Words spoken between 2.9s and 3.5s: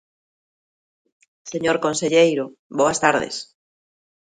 tardes.